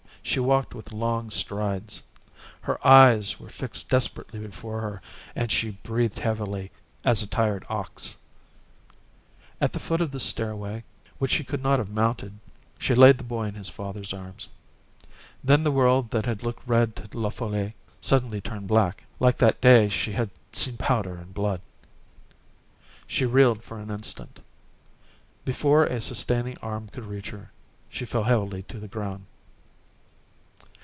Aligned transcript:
She 0.23 0.39
walked 0.39 0.73
with 0.75 0.93
long 0.93 1.29
strides. 1.31 2.03
Her 2.61 2.77
eyes 2.87 3.39
were 3.39 3.49
fixed 3.49 3.89
desperately 3.89 4.39
before 4.39 4.79
her, 4.79 5.01
and 5.35 5.51
she 5.51 5.71
breathed 5.71 6.19
heavily, 6.19 6.71
as 7.03 7.21
a 7.23 7.27
tired 7.27 7.65
ox. 7.67 8.15
At 9.59 9.73
the 9.73 9.79
foot 9.79 9.99
of 9.99 10.11
the 10.11 10.19
stairway, 10.19 10.83
which 11.17 11.31
she 11.31 11.43
could 11.43 11.61
not 11.63 11.79
have 11.79 11.89
mounted, 11.89 12.37
she 12.77 12.93
laid 12.95 13.17
the 13.17 13.23
boy 13.25 13.45
in 13.45 13.55
his 13.55 13.67
father's 13.67 14.13
arms. 14.13 14.47
Then 15.43 15.63
the 15.63 15.71
world 15.71 16.11
that 16.11 16.27
had 16.27 16.43
looked 16.43 16.65
red 16.67 16.95
to 16.97 17.09
La 17.17 17.29
Folle 17.29 17.73
suddenly 17.99 18.39
turned 18.39 18.67
black,—like 18.67 19.37
that 19.39 19.59
day 19.59 19.89
she 19.89 20.11
had 20.13 20.29
seen 20.53 20.77
powder 20.77 21.15
and 21.17 21.33
blood. 21.33 21.61
She 23.07 23.25
reeled 23.25 23.63
for 23.63 23.79
an 23.79 23.89
instant. 23.91 24.39
Before 25.45 25.83
a 25.85 25.99
sustaining 25.99 26.57
arm 26.59 26.89
could 26.89 27.05
reach 27.07 27.31
her, 27.31 27.51
she 27.89 28.05
fell 28.05 28.23
heavily 28.25 28.61
to 28.69 28.79
the 28.79 28.87
ground. 28.87 29.25